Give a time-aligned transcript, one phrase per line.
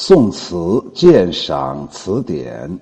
[0.00, 2.78] 宋词鉴赏词典，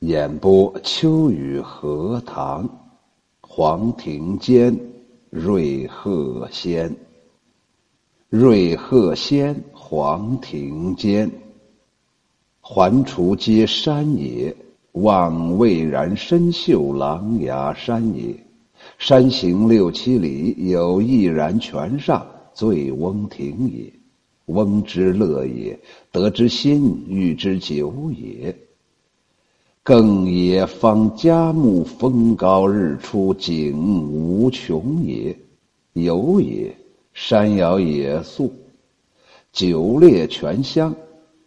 [0.00, 2.68] 演播秋雨荷塘，
[3.40, 4.76] 黄庭坚，
[5.30, 6.92] 瑞鹤仙。
[8.28, 11.30] 瑞鹤仙，黄庭坚。
[12.60, 14.52] 环滁皆山也，
[14.94, 18.36] 望蔚然深秀琅琊山也。
[18.98, 23.92] 山行六七里，有毅然泉上，醉翁亭也。
[24.46, 25.78] 翁之乐也，
[26.10, 28.56] 得之心，寓之酒也。
[29.82, 33.76] 更也，方嘉木，风高日出，景
[34.10, 35.36] 无穷也。
[35.92, 36.76] 游也，
[37.14, 38.52] 山摇野宿，
[39.52, 40.94] 酒冽泉香，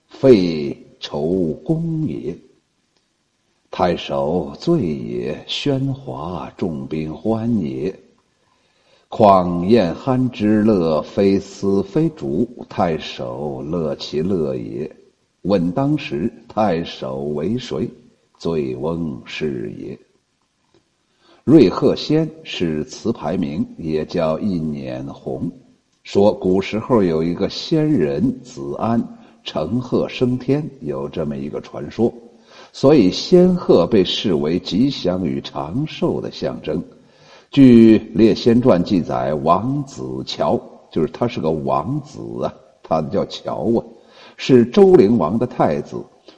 [0.08, 2.36] 废愁功也。
[3.70, 7.94] 太守醉也，喧哗众宾欢也。
[9.10, 14.90] 况宴酣之乐，非丝非竹，太守乐其乐也。
[15.42, 17.90] 问当时，太守为谁？
[18.38, 19.98] 醉翁是也。
[21.44, 25.52] 瑞鹤仙是词牌名，也叫一捻红。
[26.04, 29.04] 说古时候有一个仙人子安
[29.44, 32.14] 乘鹤升天，有这么一个传说，
[32.72, 36.82] 所以仙鹤被视为吉祥与长寿的象征。
[37.52, 40.60] 据《列仙传》记载，王子乔
[40.92, 43.84] 就是他是个王子啊，他叫乔啊，
[44.38, 45.98] 是周灵王的太子，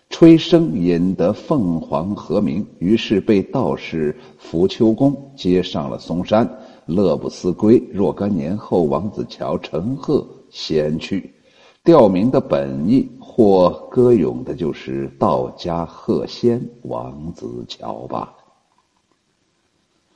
[0.09, 6.49] 吹笙引得凤凰和鸣，于是被道士扶秋公接上了嵩山，
[6.85, 7.77] 乐不思归。
[7.91, 11.29] 若干年后，王子乔乘鹤仙去，
[11.83, 18.33] 调名的本意或歌咏的就是道家鹤仙王子乔吧。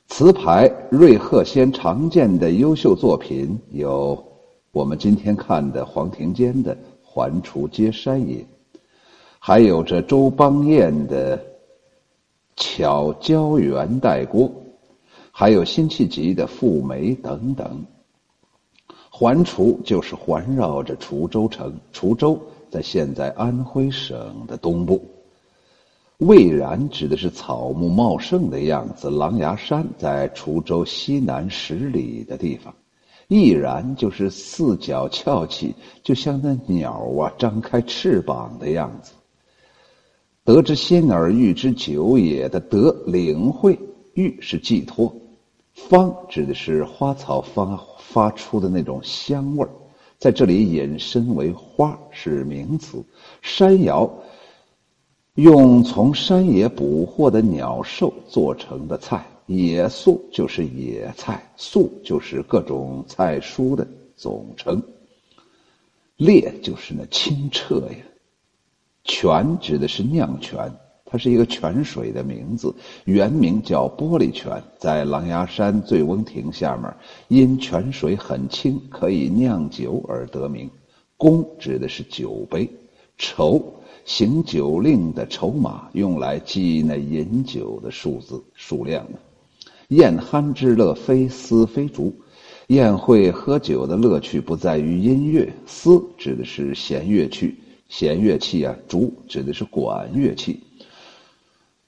[0.08, 4.24] 词牌瑞鹤仙常见的优秀作品有
[4.72, 8.36] 我们今天看的黄庭坚的《环滁皆山也》，
[9.38, 11.36] 还有这周邦彦的
[12.56, 14.42] 《巧胶原带锅》，
[15.32, 17.84] 还有辛弃疾的《赋梅》等等。
[19.10, 25.04] 环滁就是环绕着滁州城，滁州在现在安徽省的东部。
[26.18, 32.74] 蔚然指的是草木茂盛的样子，琅琊山在滁州西南十里的地方。
[33.28, 39.12] 毅然就是四脚翘起，就像那鸟啊张开翅膀的样子。
[40.42, 43.78] 得之心而寓之久也的得领会，
[44.14, 45.14] 寓是寄托。
[45.74, 49.70] 芳指的是花草发发出的那种香味儿，
[50.18, 53.04] 在这里引申为花是名词。
[53.42, 54.10] 山摇。
[55.36, 63.86] 用从山野捕获的鸟兽做成的菜，野素就是野菜，素就是各种菜蔬的
[64.16, 64.82] 总称。
[66.16, 67.98] 冽就是那清澈呀。
[69.04, 70.72] 泉指的是酿泉，
[71.04, 76.90] 它是一个泉水的名字，原名叫玻璃泉，在狼牙山醉翁亭下面，
[77.28, 80.70] 因泉水很清，可以酿酒而得名。
[81.18, 82.66] 公指的是酒杯，
[83.18, 83.74] 愁。
[84.06, 89.18] 行酒令的筹码，用来记那饮酒的数字数量的。
[89.88, 92.14] 宴酣之乐，非丝非竹。
[92.68, 97.52] 宴会喝酒的乐趣不在于音乐，丝指的是弦乐器，
[97.88, 100.60] 弦乐器啊；竹指的是管乐器。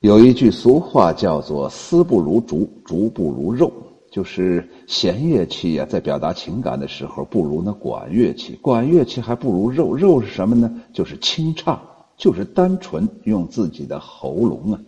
[0.01, 3.73] 有一句俗话叫做“丝不如竹，竹不如肉”，
[4.11, 9.95] 就是弦乐器啊，在表达情感的时候不如那管乐器，管乐器还不如肉。
[9.95, 10.83] 肉是什么呢？
[10.93, 11.81] 就是清唱。
[12.19, 14.81] 就是单纯用自己的喉咙啊，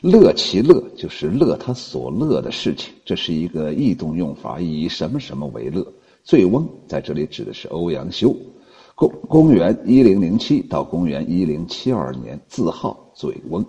[0.00, 5.86] 乐其乐就是乐他所乐的事情，这是一个异动用法，以什么什么为乐。
[6.24, 8.34] 醉翁在这里指的是欧阳修，
[8.94, 13.62] 公公元一零零七到公元一零七二年，字号醉翁。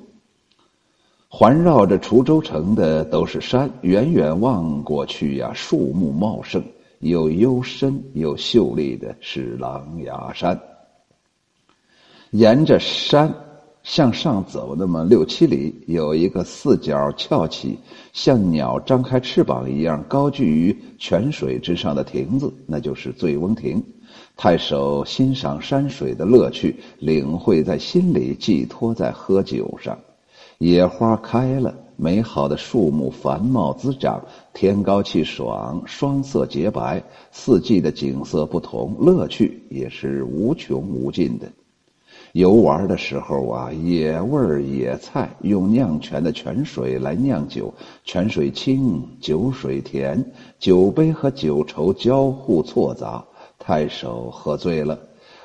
[1.28, 6.64] 环绕着滁州城的都是山，远远望过去呀，树木茂盛，
[7.00, 10.58] 又幽深又秀丽的是琅琊山。
[12.36, 13.34] 沿着山
[13.82, 17.80] 向上走，那么六七里，有一个四角翘起、
[18.12, 23.82] 像鸟张开翅膀一样高踞于泉水之上的亭子，那就是醉翁亭。
[24.36, 29.98] 太守欣赏山水的乐趣，领会在心里，寄托在喝酒上。
[30.58, 34.22] 野花开了，美好的树木繁茂滋长，
[34.54, 37.02] 天高气爽，霜色洁白，
[37.32, 41.50] 四季的景色不同，乐趣也是无穷无尽的。
[42.36, 47.74] 游玩的时候啊，野味野菜，用酿泉的泉水来酿酒，
[48.04, 50.22] 泉水清，酒水甜，
[50.60, 53.24] 酒杯和酒筹交互错杂，
[53.58, 55.00] 太守喝醉了，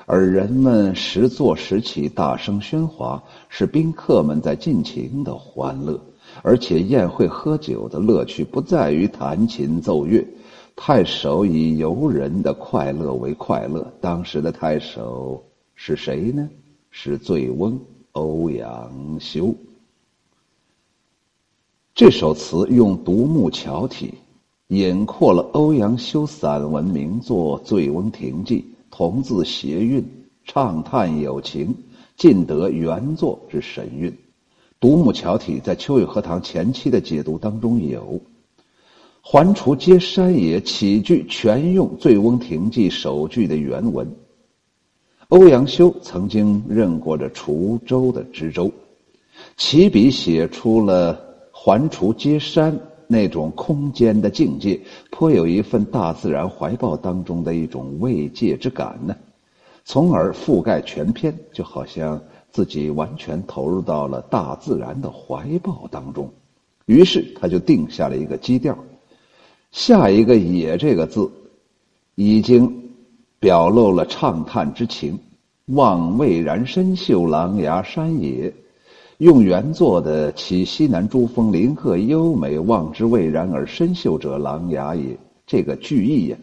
[0.05, 5.97] 而人们时坐时起，大声喧哗，是宾客们在尽情的欢乐。
[6.43, 10.27] 而且宴会喝酒的乐趣不在于弹琴奏乐，
[10.75, 13.87] 太守以游人的快乐为快乐。
[14.01, 15.41] 当时的太守
[15.77, 16.49] 是谁呢？
[16.91, 17.81] 是醉翁
[18.13, 19.55] 欧阳修。
[21.95, 24.15] 这首词用独木桥体，
[24.69, 28.61] 引括了欧阳修散文名作《醉翁亭记》，
[28.91, 30.05] 同字谐韵，
[30.45, 31.75] 畅叹友情，
[32.17, 34.17] 尽得原作之神韵。
[34.79, 38.21] 独木桥体在秋雨荷塘前期的解读当中有
[39.21, 44.11] “环滁皆山也”起句全用《醉翁亭记》首句的原文。
[45.31, 48.71] 欧阳修曾经任过这滁州的知州，
[49.56, 51.21] 起笔写出了
[51.53, 59.15] “环滁皆山”那种空间的境界，颇有一份大自然怀抱当中的一种慰藉之感呢，
[59.85, 62.21] 从而覆盖全篇，就好像。
[62.53, 66.29] 自己完全投入到了大自然的怀抱当中，
[66.87, 68.77] 于是他就定下了一个基调。
[69.71, 71.31] 下一个“也”这个字，
[72.17, 72.90] 已经
[73.41, 75.19] 表露了畅叹之情。
[75.67, 78.53] 望蔚然深秀琅琊山也，
[79.19, 85.17] 用原作的“起西南诸峰，林壑优美，望之蔚然而深秀者，琅琊也”
[85.47, 86.37] 这个句意呀，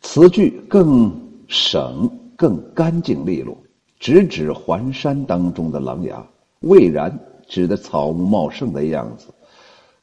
[0.00, 1.12] 词句更
[1.48, 3.56] 省、更干净利落。
[4.00, 6.22] 直指环山当中的琅琊，
[6.60, 9.26] 蔚然指的草木茂盛的样子，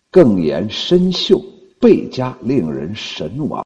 [0.10, 1.42] 更言深秀，
[1.80, 3.66] 倍加令人神往。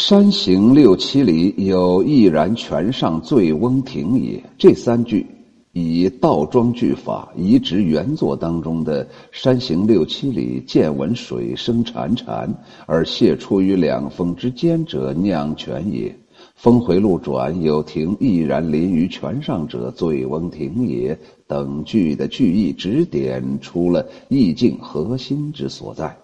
[0.00, 4.40] 山行六七里，有毅然泉上醉翁亭也。
[4.56, 5.26] 这三句
[5.72, 12.48] 以倒装句法移植原作当中的“山行六七里，见闻水声潺潺，
[12.86, 16.14] 而泻出于两峰之间者，酿泉也。”
[16.54, 21.18] 峰回路转，有亭毅然临于泉上者，醉翁亭也。
[21.48, 26.16] 等句的句意指点出了意境核心之所在，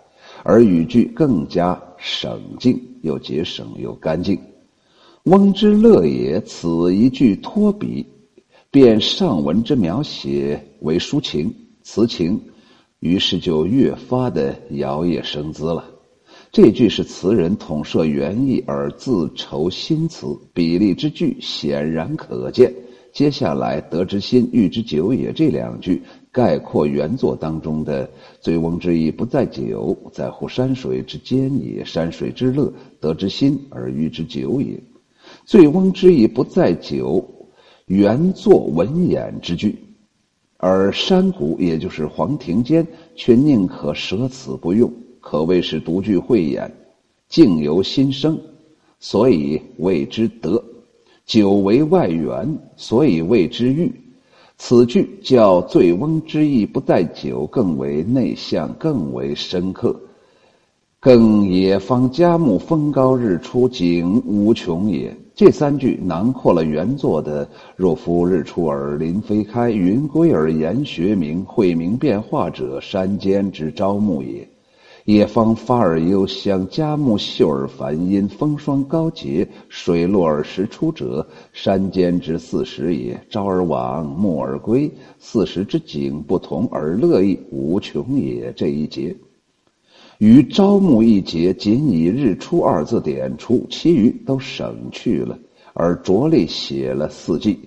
[0.45, 4.39] 而语句更加省净，又节省又干净。
[5.23, 8.05] 翁之乐也，此一句托笔，
[8.71, 11.51] 便上文之描写为抒情
[11.83, 12.39] 词情，
[13.01, 15.83] 于是就越发的摇曳生姿了。
[16.53, 22.71] 这句是词人统摄原意而自筹新词，比例之句显然可见。
[23.15, 26.03] 接下来“得之心，欲之久也”这两句
[26.35, 28.11] 概括原作当中的
[28.43, 34.77] “醉翁之意不在酒，在乎山水之间也；山水之乐，得之心而寓之酒也。
[35.47, 37.25] ”“醉翁之意不在酒”
[37.87, 39.79] 原作文眼之句，
[40.57, 42.85] 而山谷也就是黄庭坚
[43.15, 44.93] 却宁可舍此不用。
[45.21, 46.69] 可谓是独具慧眼，
[47.29, 48.37] 境由心生，
[48.99, 50.61] 所以谓之德；
[51.25, 53.93] 酒为外援，所以谓之欲。
[54.57, 59.95] 此句叫“醉翁之意不在酒”更为内向，更为深刻。
[61.01, 65.15] 更野芳佳木，风高日出，景无穷也。
[65.35, 67.47] 这三句囊括了原作的
[67.77, 74.49] “若夫日出而林霏开，云归而岩穴明，晦明变化者，山间之朝暮也。”
[75.05, 83.21] 野芳发而幽香，佳木秀而繁阴，风霜高洁，水落而石出者，山间之四时也。
[83.29, 88.51] 朝而往，暮而归，四时之景不同而乐意无穷也。
[88.57, 89.15] 这一节，
[90.17, 95.39] 于朝暮一节仅以日出二字点出，其余都省去了，
[95.75, 97.59] 而着力写了四季。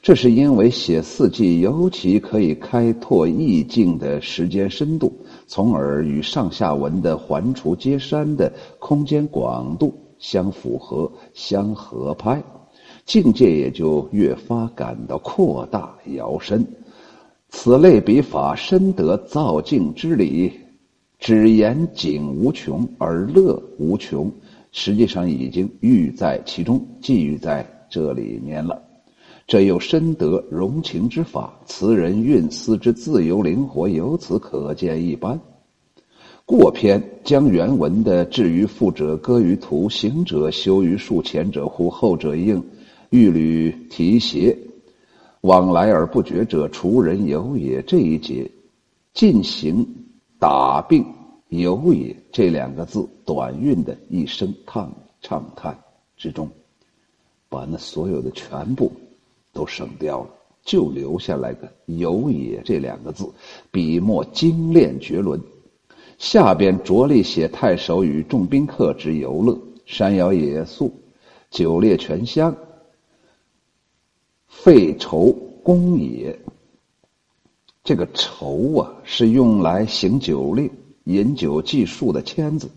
[0.00, 5.10] 这是因为写四季尤其可以开拓意境的时间深度。
[5.46, 12.42] 从而与上下文的“环滁皆山”的空间广度相符合、相合拍，
[13.04, 16.66] 境界也就越发感到扩大、摇深。
[17.50, 20.50] 此类笔法深得造境之理，
[21.18, 24.30] 只言景无穷而乐无穷，
[24.72, 28.82] 实际上已经寓在其中，寄寓在这里面了。
[29.46, 35.38] 这又深得融情之法，词人韵思之自由灵活，由此可见一斑。
[36.46, 42.62] 过篇将原文的“至于富者歌于途，行者休于树，前者呼，后者应，
[43.10, 44.56] 欲履提携，
[45.42, 48.50] 往来而不绝者，除人有也”这一节，
[49.12, 49.86] 进行
[50.38, 51.04] 打并
[51.48, 55.78] “有也”这两个字短韵的一声叹畅叹
[56.16, 56.48] 之中，
[57.48, 58.90] 把那所有的全部。
[59.54, 60.30] 都省掉了，
[60.62, 63.32] 就留下来个“有也”这两个字，
[63.70, 65.40] 笔墨精炼绝伦。
[66.18, 70.92] 下边着力写太守与众宾客之游乐，山摇野宿，
[71.50, 72.54] 酒猎泉香，
[74.48, 75.32] 废愁
[75.62, 76.38] 公也。
[77.82, 80.70] 这个愁啊，是用来行酒令、
[81.04, 82.70] 饮酒计数的签字。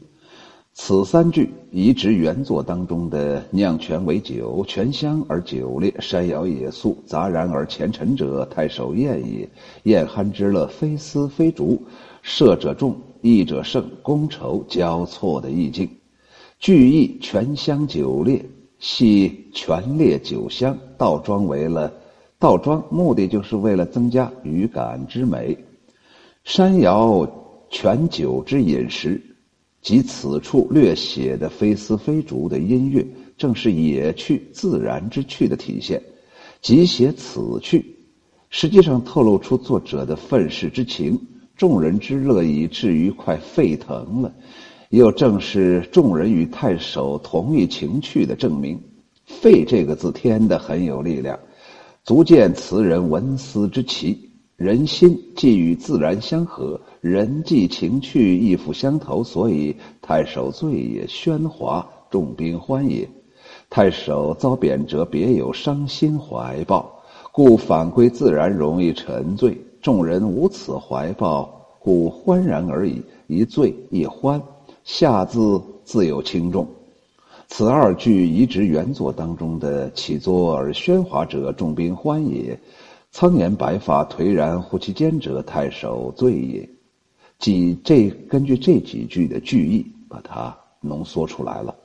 [0.80, 9.50] 此三句移植原作当中的“酿泉为酒，泉香而酒冽；山摇野宿，杂然而前陈者，太守宴也。
[9.84, 11.82] 宴酣之乐，非丝非竹，
[12.22, 15.90] 射者众，弈者胜，觥筹交错的意境。
[16.60, 18.40] 句意泉香酒冽，
[18.78, 21.92] 系泉烈酒香，倒装为了
[22.38, 25.58] 倒装，目的就是为了增加语感之美。
[26.44, 27.28] 山摇
[27.68, 29.20] 泉酒之饮食。
[29.82, 33.06] 即此处略写的非丝非竹的音乐，
[33.38, 36.02] 正是野趣自然之趣的体现。
[36.62, 37.86] 即写此趣，
[38.50, 41.18] 实际上透露出作者的愤世之情，
[41.56, 44.34] 众人之乐以至于快沸腾了，
[44.90, 48.78] 又正是众人与太守同一情趣的证明。
[49.26, 51.38] 沸这个字添的很有力量，
[52.04, 54.18] 足见词人文思之奇。
[54.56, 63.08] 人心既与自然相合，人际情趣亦复相投，所以太守醉也，喧哗，众宾欢也。
[63.70, 67.02] 太守遭贬谪，别有伤心怀抱，
[67.32, 69.58] 故反归自然，容易沉醉。
[69.82, 73.02] 众人无此怀抱，故欢然而已。
[73.28, 74.42] 一醉一欢，
[74.84, 76.68] 下字自有轻重。
[77.48, 82.60] 此二句移植原作当中的“起坐而喧哗者，众宾欢也”。
[83.12, 86.70] 苍颜白发，颓然乎其间者，太守醉也。
[87.40, 91.76] 即这根据这几句的句意，把它浓缩出来了。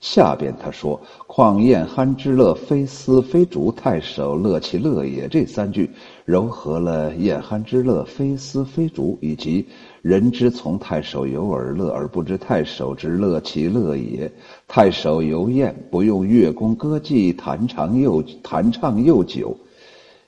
[0.00, 5.88] 下边他说：“况宴酣之乐，非丝非竹，太守乐其乐也。”这三句
[6.26, 9.66] 糅合了宴酣之乐，非丝非竹，以及
[10.02, 14.30] 人之从太守游而乐，而不知太守之乐其乐也。
[14.68, 19.56] 太守游宴，不用乐工歌伎，弹唱又弹唱又久。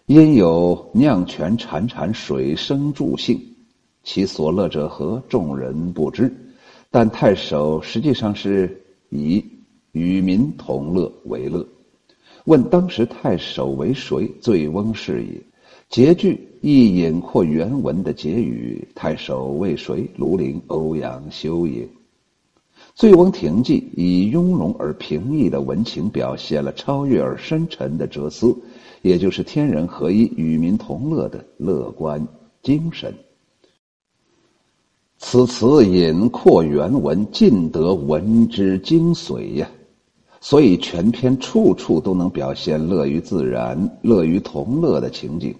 [0.06, 3.38] 因有酿泉潺潺水声助兴，
[4.07, 5.21] 其所乐者何？
[5.29, 6.33] 众人不知。
[6.93, 9.45] 但太守实际上是以
[9.91, 11.67] 与民同乐为乐。
[12.45, 14.31] 问当时太守为谁？
[14.41, 15.43] 醉翁是也。
[15.89, 20.09] 结句亦引括原文的结语：太守为谁？
[20.17, 21.83] 庐陵欧阳修也。
[22.95, 28.57] 《醉翁亭记》以雍容而平易的文情，表现了超越而深沉的哲思。
[29.03, 32.25] 也就是天人合一、与民同乐的乐观
[32.63, 33.13] 精神。
[35.28, 39.68] 此词引括原文，尽得文之精髓呀。
[40.40, 45.52] 所以全篇处处都能表现乐于自然、乐于同乐的情景。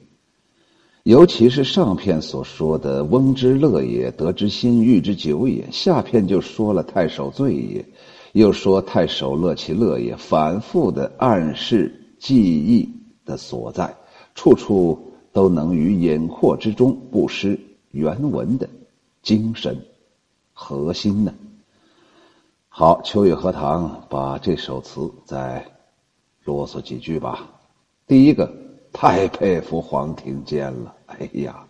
[1.02, 7.85] 尤其是上片所说的“翁之乐也，得之心，欲之酒也”，下片就说了太守醉也，
[8.35, 12.88] 又说太守乐其乐也，反复的暗示记忆。
[13.25, 13.92] 的所在，
[14.37, 14.96] 处处
[15.32, 17.58] 都能于隐括之中不失
[17.90, 18.68] 原文的
[19.26, 19.85] 精神
[20.52, 21.35] 核心呢。
[22.68, 25.66] 好，秋雨荷塘把这首词再
[26.45, 27.45] 啰嗦几句吧。
[28.06, 28.49] 第一个，
[28.92, 30.95] 太佩服黄庭坚了。
[31.06, 31.66] 哎呀，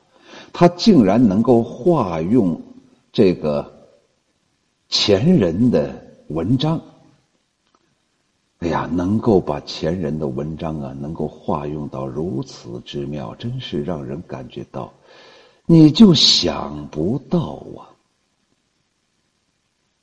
[0.52, 2.60] 他竟然能够化用
[3.10, 3.88] 这个
[4.90, 5.90] 前人的
[6.28, 6.78] 文章。
[8.58, 14.92] 哎呀，能够把前人的文章啊，能够化用到如此之妙，真是让人感觉到，
[15.68, 17.90] 你就想不到啊！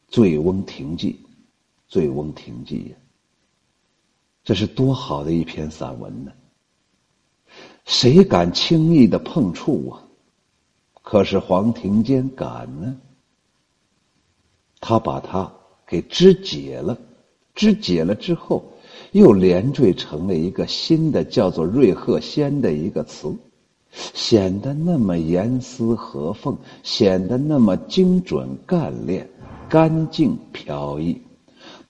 [0.13, 1.13] 《醉翁亭记》，
[1.87, 2.95] 《醉翁亭记》呀，
[4.43, 6.33] 这是多好的一篇散文呢！
[7.85, 10.03] 谁敢轻易的碰触啊？
[11.01, 12.97] 可是黄庭坚敢呢，
[14.81, 15.49] 他把它
[15.87, 16.97] 给肢解了。
[17.55, 18.65] 肢解了之后，
[19.11, 23.33] 又连缀成了一个新的，叫做“瑞鹤仙”的一个词，
[23.93, 29.29] 显得那么严丝合缝，显得那么精准干练、
[29.69, 31.21] 干净飘逸。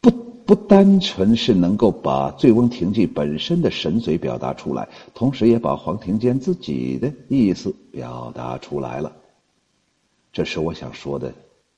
[0.01, 0.11] 不
[0.45, 9.11] 不单纯是能够把《醉翁亭记》本身的神髓表达出来，同时也把黄庭坚自己的意思表达出来了。
[10.33, 11.33] 这是我想说的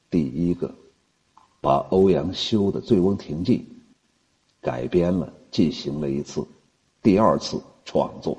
[0.09, 0.73] 第一个，
[1.61, 3.59] 把欧阳修的《醉翁亭记》。
[4.61, 6.43] 改编了，进行了一次
[7.03, 8.35] 第二次创作。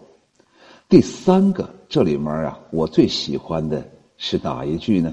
[0.88, 3.84] 第三个，这里面啊，我最喜欢的
[4.16, 5.12] 是哪一句呢？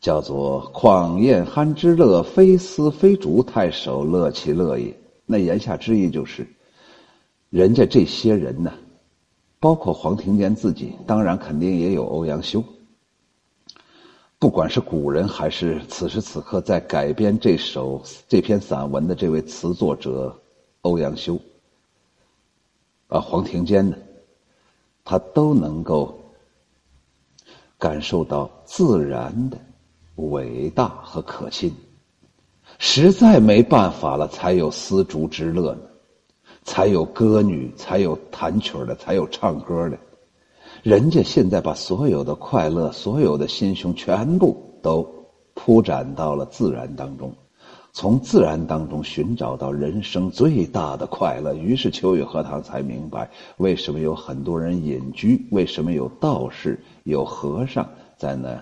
[0.00, 4.94] 叫做“况宴酣之乐，非丝非竹，太守乐其乐也。”
[5.26, 6.46] 那言下之意就是，
[7.50, 8.72] 人家这些人呢，
[9.58, 12.62] 包括黄庭坚自己，当然肯定也有欧阳修。
[14.38, 20.38] 不管是古人还是此时此刻在改编这首这篇散文的这位词作者
[20.82, 21.36] 欧阳修，
[23.08, 23.96] 啊黄庭坚呢，
[25.04, 26.18] 他都能够
[27.78, 29.58] 感受到自然的
[30.16, 31.72] 伟大和可亲。
[32.78, 35.82] 实在没办法了，才有丝竹之乐呢，
[36.64, 39.98] 才有歌女，才有弹曲的，才有唱歌的。
[40.82, 45.08] 人家现在把所有的快乐、所有的心胸全部都
[45.54, 47.32] 铺展到了自然当中，
[47.96, 51.54] 从自然当中寻找到人生最大的快乐。
[51.54, 58.60] 于是秋雨荷塘才明白，为什么有很多人隐居，为什么有道士、有和尚在那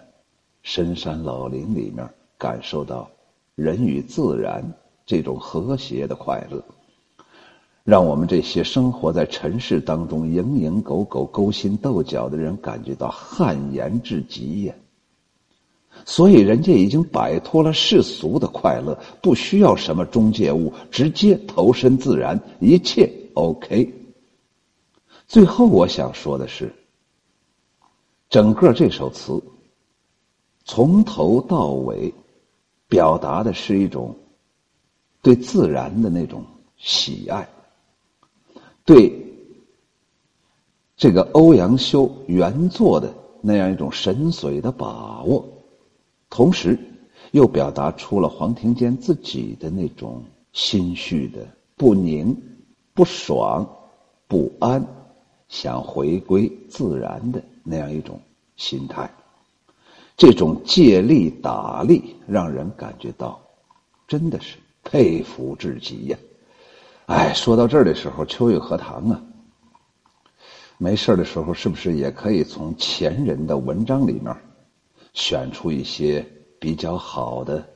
[0.62, 3.08] 深山老林里面感受到。
[3.54, 4.62] 人与自然
[5.06, 6.62] 这种和谐的快乐，
[7.84, 14.74] 让我们这些生活在尘世当中蝇营狗苟、勾心斗角的人感觉到汗颜至极呀。
[16.04, 23.92] 所以，人家已经摆脱了世俗的快乐，不需要什么中介物，直接投身自然，一切 OK。
[25.26, 26.75] 最后，我想说的是，
[28.28, 29.42] 整个这首词
[30.64, 32.12] 从头到尾。
[32.88, 34.14] 表达的是一种
[35.22, 36.44] 对自然的那种
[36.76, 37.49] 喜爱，
[38.84, 39.11] 对
[40.94, 45.42] 这个欧阳修原作的那样一种神髓的把握，
[46.32, 46.78] 同时
[47.32, 50.24] 又表达出了黄庭坚自己的那种
[50.54, 51.46] 心绪的
[51.76, 52.34] 不宁、
[52.94, 53.68] 不爽、
[54.26, 54.82] 不安，
[55.50, 58.18] 想回归自然的那样一种
[58.56, 59.10] 心态。
[60.16, 63.38] 这种借力打力，让人感觉到
[64.08, 66.18] 真的是佩服至极呀！
[67.08, 69.22] 哎，说到这儿的时候，秋雨荷塘啊，
[70.78, 74.34] 没事的时候是不是也可以从前人的文章里面
[75.14, 76.26] 选出一些
[76.59, 77.66] 比较好的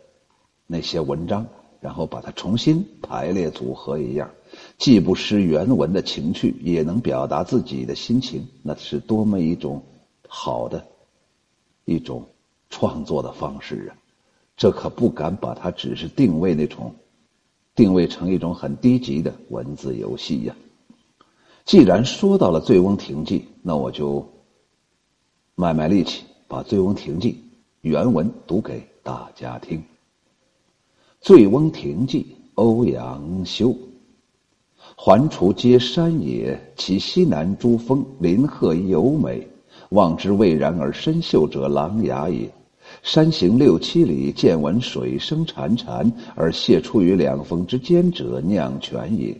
[0.66, 1.46] 那些文章，
[1.80, 4.30] 然后把它重新排列组合一样，
[4.78, 9.82] 既不失原文的情趣，也能表达自己的心情，那是多么一种
[10.28, 10.86] 好的！
[11.84, 12.26] 一种
[12.68, 13.94] 创作的方式啊，
[14.56, 16.94] 这可不敢把它只是定位那种，
[17.76, 20.56] 定位成一种很低级的文字游戏呀。
[21.64, 24.28] 既然说到了《醉翁亭记》，那我就
[25.54, 27.32] 卖卖力气，把《醉翁亭记》
[27.80, 29.78] 原文读给大家听。
[31.20, 32.22] 《醉翁亭记》，
[32.54, 33.76] 欧阳修。
[34.94, 39.46] 环滁皆山也，其西南诸峰，林壑尤美。
[39.90, 42.48] 望之蔚然而深秀者，琅琊也。
[43.02, 49.36] 山行六七里，见闻水声潺潺，而泻出于两峰之间者，酿泉也。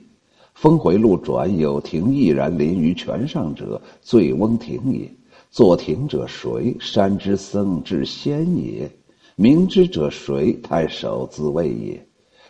[0.55, 5.09] 峰回路转，有亭翼然临于泉上者，醉翁亭也。
[5.51, 6.77] 作亭者谁？
[6.79, 8.91] 山之僧之仙也。
[9.37, 10.53] 明之者谁？
[10.63, 12.07] 太守自谓也。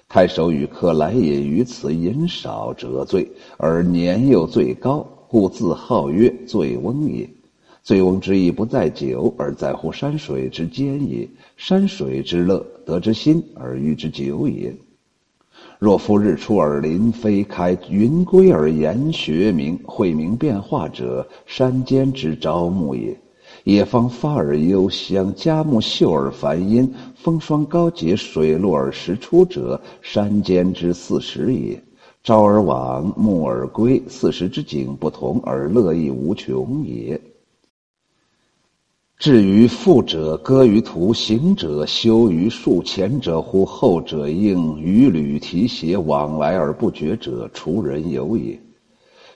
[0.09, 7.29] 太守与客来饮于此，饮少辄醉，而年又最高，故自号曰醉翁也。
[7.83, 11.29] 醉翁之意不在酒，而在乎山水之间也。
[11.57, 14.75] 山水之乐，得之心而寓之酒也。
[15.79, 23.19] 若夫日出而林霏开，云归而岩穴明，晦明变化者，山间之朝暮也。
[23.64, 31.83] 野芳发而幽香，佳木秀而繁阴，风霜高洁，水落而石出者，山间之四时也。
[32.23, 37.21] 朝而往，暮而归，四时之景不同，而乐亦无穷也。
[39.19, 43.65] 至于富者歌于途，行者休于树，前者呼？
[43.65, 48.61] 后者应渔侣提携，往来而不绝者，滁人游也。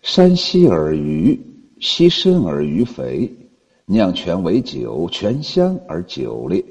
[0.03, 1.40] 山溪而鱼，
[1.81, 3.35] 溪深而鱼肥，
[3.87, 6.62] 酿泉为酒，泉香而酒冽。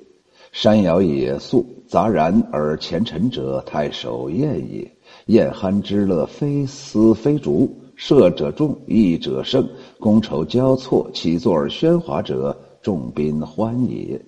[0.52, 4.90] 山摇野宿，杂然而前陈者，太守宴也。
[5.26, 9.68] 宴酣之乐，非丝非竹，射者众，弈者胜，
[10.00, 12.56] 觥筹交错，起坐而喧哗者。
[12.90, 14.20] 众宾欢也。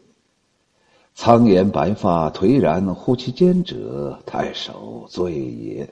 [1.15, 5.89] 苍颜白发颓然乎其间者，太守醉也。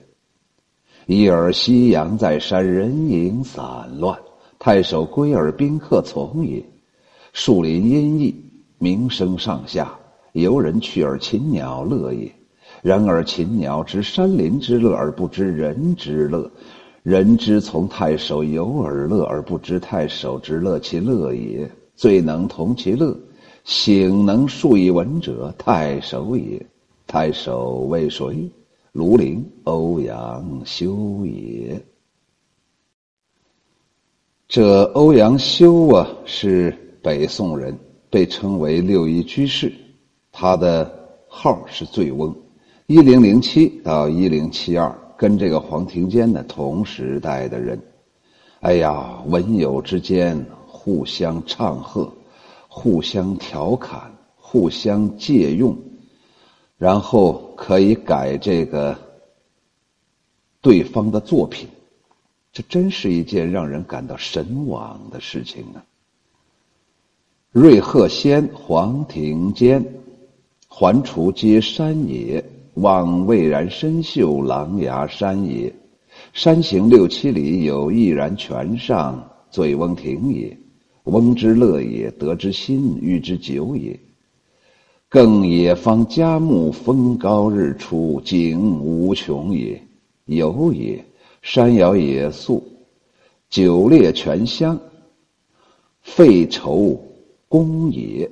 [1.07, 4.15] 一而夕阳在山，人影散乱，
[4.59, 6.63] 太守归而宾客从也。
[7.33, 8.35] 树林阴翳，
[8.77, 9.97] 鸣声上下，
[10.33, 12.31] 游人去而禽鸟乐也。
[12.83, 16.51] 然而禽鸟知山林之乐而不知人之乐，
[17.01, 21.67] 人之从太守游而乐而不知太守之乐其乐也。
[21.99, 23.13] 最能同其乐，
[23.65, 26.65] 醒能述以文者，太守也。
[27.05, 28.49] 太守为谁？
[28.93, 31.77] 庐陵欧阳修也。
[34.47, 37.77] 这欧阳修啊，是北宋人，
[38.09, 39.69] 被称为六一居士，
[40.31, 40.89] 他的
[41.27, 42.33] 号是醉翁，
[42.87, 47.77] 一零零七到一零七二，跟这个黄庭坚呢同时代的人。
[48.61, 50.45] 哎呀，文友之间
[50.89, 52.11] 互相唱和，
[52.67, 55.77] 互相调侃，互相借用，
[56.79, 58.97] 然后可以改这个
[60.61, 61.67] 对方的作品，
[62.51, 65.85] 这真是一件让人感到神往的事情啊！
[67.51, 69.85] 瑞鹤仙，黄庭坚，
[70.67, 72.43] 环滁皆山也。
[72.73, 75.71] 望蔚然深秀，琅琊山也。
[76.33, 80.57] 山行六七里，有毅然泉上，醉翁亭也。
[81.09, 83.99] 翁之乐也，得之心，寓之酒也。
[85.09, 89.81] 更也方嘉木，风高日出，景无穷也。
[90.25, 91.03] 游也，
[91.41, 92.63] 山摇野宿，
[93.49, 94.79] 酒冽泉香，
[96.01, 97.01] 废愁
[97.47, 98.29] 功也。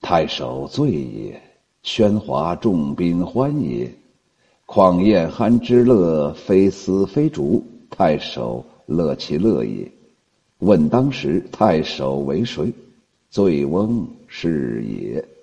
[0.00, 1.40] 太守醉也。
[1.84, 3.92] 喧哗众宾欢也，
[4.64, 9.92] 况宴酣之乐，非丝非竹，太守乐其乐也。
[10.64, 12.72] 问当时太守为谁？
[13.28, 15.33] 醉翁是也。